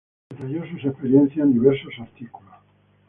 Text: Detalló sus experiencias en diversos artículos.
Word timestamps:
Detalló 0.31 0.65
sus 0.65 0.83
experiencias 0.83 1.45
en 1.45 1.53
diversos 1.53 1.93
artículos. 1.99 2.49